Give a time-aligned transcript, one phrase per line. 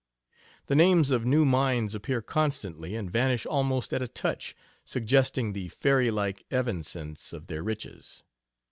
[0.65, 5.67] The names of new mines appear constantly and vanish almost at a touch, suggesting the
[5.67, 8.23] fairy like evanescence of their riches.